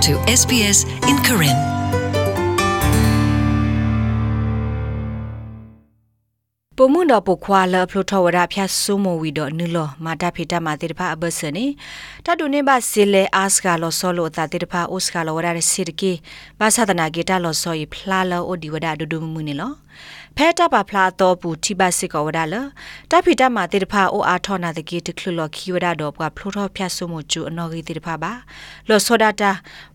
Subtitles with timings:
[0.00, 0.78] to SBS
[1.10, 1.58] in Karen.
[6.76, 11.66] ပမွန်တော့ပခွာလဖလိုထဝရဖျတ်ဆုမဝီတော့နုလမာတာဖေတာမာတိတဖာအဘဆနေ
[12.24, 16.12] တတုနေပါစီလေအာစကလောဆောလိုတာတိတဖာအိုစကလောဝရစီတကေ
[16.60, 19.72] ဘာသာတနာဂေတာလောဆောယဖလာလောအိုဒီဝဒဒဒုမှုနေလော
[20.36, 22.54] ဖဲတာပါဖလာတော့ပူတိပါစစ်ကောဝဒလ
[23.10, 28.32] တဖိတမာတိတဖာအိုအားထောနာတကေတခလလောခီဝဒတော့ပွားဖလိုထောဖျတ်ဆုမကျူအနော်ဂီတိတဖာပါ
[28.88, 29.50] လောဆောဒတာ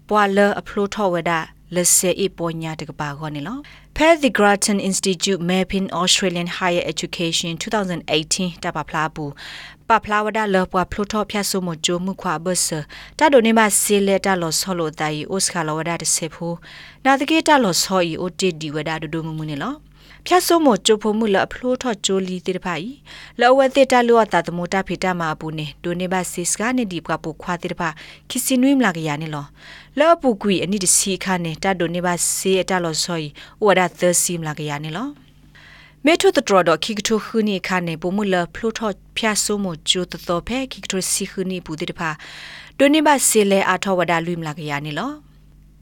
[0.09, 1.31] ပွာလအဖလိုထောဝဒ
[1.75, 3.57] လက်စေအပေါ်ညာတကပါခေါနေလော
[3.97, 9.31] Pair the Grattan Institute Mapping Australian Higher Education 2018တပါဖလားဘူး
[9.89, 12.67] ပပလာဝဒါလောပွားဖလိုထောဖျတ်ဆုမဂျိုမှုခွာဘဆ
[13.19, 16.47] တာဒိုနေမဆေလက်တာလောဆောလိုတိုင်အိုစကာလောဝဒါတဆေဖူ
[17.05, 19.73] နာတကေတာလောဆောဤအိုတီဒီဝဒါဒိုဒိုမှုမှုနေလော
[20.27, 22.87] ဖြတ်ဆိုးမကျိုဖို့မှုလအဖလိုထော့ကျိုလီတေတဖိုင်
[23.39, 27.89] လောဝတိတလောတာတမတာဖိတမာဘူးနေဒိုနေဘစစ်စကနေဒီပကပုခွာတေတဖာ
[28.29, 29.45] ခီစီနွိမလာကရနေလော
[29.99, 33.27] လောပူကွီအနိတစီခါနေတာဒိုနေဘစေအတလောဆောီ
[33.63, 35.07] ဝဒါသစီမလာကရနေလော
[36.05, 42.09] မေထုတတော်တော့ခိကထုခူနီခါနေပုံမလဖလိုထော့ဖြတ်ဆိုးမကျိုတတော်ဖဲခိကထုစီခူနီဘူးတေတဖာ
[42.77, 45.11] ဒိုနေဘစေလေအထောဝဒါလွိမလာကရနေလော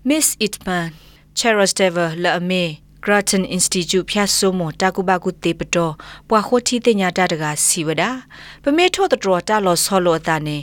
[0.10, 0.90] Miss Itman
[1.40, 5.94] Cherostever la ame Grattan Institute ဖြတ်ဆိုးမတာကုဘကုတေပတော်
[6.30, 8.04] ပွာခိုတီတင်ညာတတကစီဝဒ
[8.64, 10.58] ပမေထောတတော်တလောဆောလောတာနေ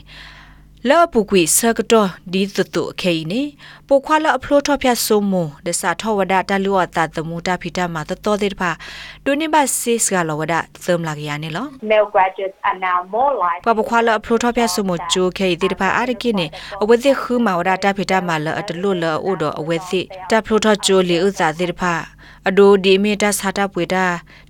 [0.88, 3.42] လောပုကွေဆကတော့ဒီသတုအခေနေ
[3.88, 5.34] ပိုခွာလအဖလိုထောဖြတ်ဆိုးမ
[5.66, 8.70] ဒစထောဝဒတလူအတာသမူတာဖိတမှာတတော်တဲ့ဖာ
[9.24, 16.46] ဒုန်ဘစစ်ကလောဝဒသမလာကရနေလော male graduates are now more likely ပပခွာလအဖလိုထောဖြတ်ဆိုးမဂျိုခေဒီတဖာအားရကိနေ
[16.82, 21.94] အဝသိခူမာဝဒတာဖိတမှာလအတလူလအိုတော့အဝသိတဖလိုထောဂျိုလီဥစာတဲ့ဖာ
[22.48, 24.04] အဒိုဒီမီတာစာတာပွေတာ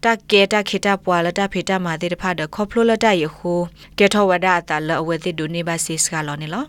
[0.04, 3.52] တကဲတခိတာပွာလတာဖေတာမာတဲ့ဖာဒခေါပလိုလတာယခု
[3.98, 6.66] ကဲထောဝဒတာလအဝဲတိဒိုနေပါစစ်ကလောနေလော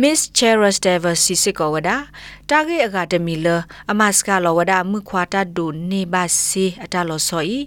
[0.00, 2.06] Miss Cheras Dever Sisiko wada
[2.46, 3.56] Target Academy le
[3.90, 7.60] amaska lo wada mu khwata do ne ba si ata lo so yi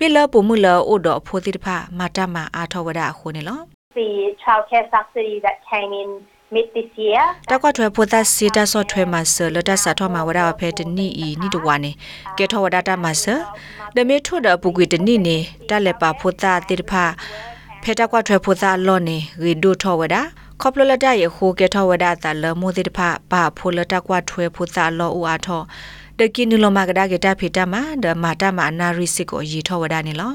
[0.00, 3.12] mi le pu mu le o do pho ti pha mata ma a tho wada
[3.18, 3.56] kho ne lo
[3.96, 4.08] the
[4.42, 6.08] childcare subsidy that came in
[6.52, 11.90] mid this year တကွထွဲဖိုတာစီတာဆော့ထွဲမှာဆလတာစာထောမှာဝဒါဖဲတနီဤနီတဝါနေ
[12.38, 13.24] ကဲထောဝဒါတာမှာဆ
[13.96, 15.36] ဒမေထိုဒပုကွေတနီနေ
[15.68, 17.04] တလက်ပါဖိုတာတိတဖာ
[17.82, 20.22] ဖဲတကွထွဲဖိုတာလော့နေရီဒိုထောဝဒါ
[20.60, 25.62] ခေါပလလတရခိုကဲထောဝဒါတာလမိုတိတဖာပါဖိုလတကွထွဲဖိုတာလော့ဦးအားထော
[26.18, 30.32] ဒကိနုလမကဒါကေတာဖေတာမှာဒမာတာမှာအနာရီစစ်ကိုရီထောဝဒါနေလော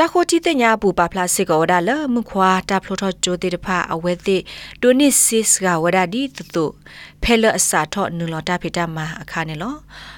[0.00, 4.36] တခိုတီတညာပူပါဖလာစစ်ကောဝဒါလမခွာတာဖလိုထောဂျိုတေတဖာအဝဲတိ
[4.82, 6.64] ဒိုနစ်စစ်ကဝဒါဒီတတု
[7.22, 9.74] ဖဲလအစာထောနူလတာဖေတာမှာအခါနေလော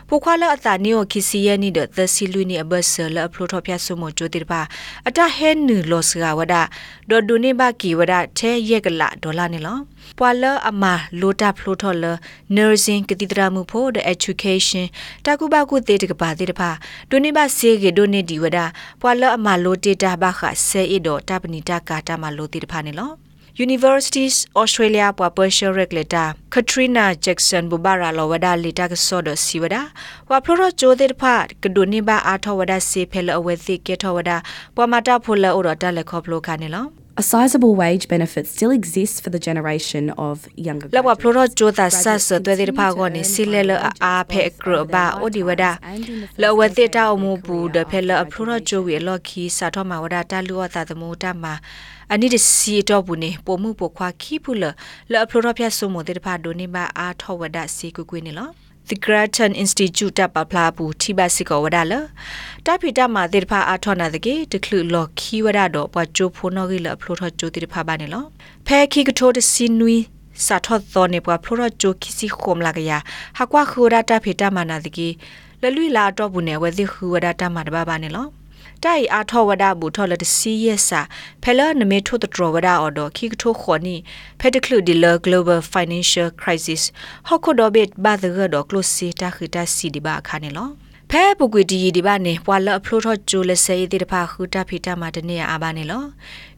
[0.09, 4.61] ပူခွာလအတာနီယိုခီစီယနီဒသစီလူနီအဘဆလအဖလိုထောဖျတ်ဆုမဂျိုတေတဖာ
[5.09, 6.63] အတဟဲနူလောစကဝဒါ
[7.11, 9.77] ဒေါ်ဒိုနေဘကီဝဒါထဲရက်ကလာဒေါ်လာနေလော
[10.19, 10.85] ပွာလအမ
[11.21, 12.05] လိုတာဖလိုထောလ
[12.57, 14.85] nursing ကတိတရာမှုဖို့ the education
[15.25, 16.71] တကုဘကုတေတကပါတေတဖာ
[17.11, 18.65] ဒိုနေဘစေကေဒိုနေဒီဝဒါ
[19.01, 23.28] ပွာလအမလိုတေတာဘခဆေအီဒိုတပနီတာကာတာမလိုတေတဖာနေလော
[23.67, 29.83] Universities Australia ပွာ Partial Regulator Katrina Jackson Bubara Lawada Lita Sodo Siwada
[30.31, 33.43] ဝါဖလိုချိုတဲ့ဖတ်ကဒိုနေဘာအာထဝဒစေဖဲလအ
[37.19, 40.37] ဝဲသိကေထဝဒပွာမတာဖိုလအိုရတလက်ခေါပလိုခါနေလော A sizable wage benefit still exists for the generation of
[40.67, 41.59] younger လောက်ဝဖလို graduates.
[41.59, 43.73] ချိုတာဆတ်ဆွတဲ့တဲ့ဖာကိုနေစီလဲလ
[44.05, 45.65] အာဖဲကရဘာအိုဒီဝဒ
[46.41, 51.55] လောဝတိတာအမှုဘူးတဲ့ဖဲလအဖလိုချိုဝေလော်ခီစာထမဝဒတာလူဝတာသမူတာမှာ
[52.13, 54.65] အနိဒစီတော့ဘူးနေပုံမှုပခွာခီပူလ
[55.11, 55.27] လောအ
[58.89, 61.95] ဖလိုဖျက်ဆုမတဲ့ဖာဒိုနေဘာအာထဝဒစီကွကွေးနေလော The Grattan Institute တပ်ပပလာဘူးထိဘစီကောဝဒါလ
[62.67, 68.25] တပိတမှာတေတဖာအာထောနာတကေတခလူလော်ခီဝဒါတော့ပွားချိုဖိုနော်ဂီလဖလိုထောချိုတေတဖာပါနေလော
[68.67, 69.97] ဖဲခီကထိုတစီနွီ
[70.47, 72.93] စာထောသောနေပွားဖလိုထောချိုခီစီခုမလာကရ
[73.37, 75.09] ဟာကွာခူရတာဖိတမနာတကေ
[75.63, 78.27] လလွိလာတော့ဘူးနေဝဲသိခူဝဒါတမတဘာပါနေလော
[78.85, 81.01] တိုင်အားထောဝဒဘူထောလတစီယဆာ
[81.43, 83.97] ဖဲလနမေထိုတထရဝဒအော်ဒခိကထိုခေါနီ
[84.41, 86.83] ဖဲတကလူဒီလ global financial crisis
[87.29, 90.69] ဟခုဒဘစ်ဘာဒဂဒကလုစီတာခိတာစီဒီဘာခါနေလော
[91.11, 96.03] ဖဲပုကွေဒီဒီဘာနေပွာလအဖလိုထောဂျိုလဆေးဒီတဖာခူတာဖီတာမာတနေအာဘာနေလော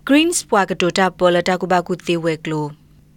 [0.08, 2.66] greens ပွာကတိုတာပေါ်လတာကုဘကုသေးဝဲကလို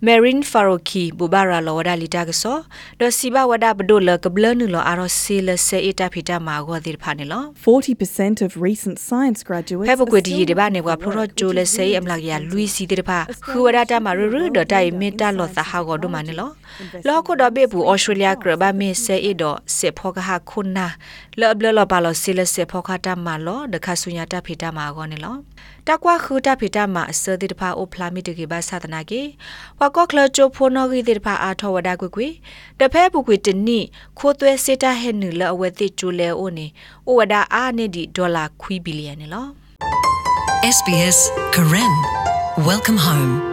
[0.04, 2.66] Marine Faroki Bubara Lawada Lita Gaso
[3.00, 7.26] Do Siba Wada Bdola Kablanu Lo Aro Sila Se Eta Pita Ma Go Dir Phane
[7.26, 9.88] Lo 40% of recent science graduates.
[9.88, 11.56] Phe are Bukwe Di still De Ba Ne Wa looking for Pro work, Jo which
[11.56, 12.58] Le is Se really Am Lag Ya interesting.
[12.58, 15.64] Lui Si Dir Pha Khuwada Ta Ma Ru Ru Do Tai Me Ta Lo Sa
[15.64, 16.58] Ha Go Do Ma Ne Lo
[17.06, 20.20] Lo Ko Do Be Bu Australia Kra Ba Me Se E Do Se Pho Ka
[20.20, 20.90] Ha Khun Na
[21.38, 24.28] Lo Blo Lo Ba Lo Sila Se Pho Ka Ta Ma Lo De Kha Sunya
[24.28, 25.46] Ta Phita Ma Go Ne Lo
[25.88, 29.22] တကွာခူတာဖိတာမှာအစတိတဖာအိုဖလာမီတကေဘာသဒနာကေ
[29.80, 32.28] ဝါကော့ကလချိုဖိုနော်ဂီတိတဖာအာထောဝဒါကွကွေ
[32.80, 33.80] တဖဲပုကွေတနိ
[34.18, 36.68] ခိုးသွဲစေတာဟဲနူလအဝဲတိကျူလဲအိုနေ
[37.08, 39.48] အိုဝဒါအာနေဒီဒေါ်လာခွီဘီလီယံနေလော
[40.76, 41.20] SBS
[41.56, 41.94] Karen.
[42.70, 43.53] Welcome home.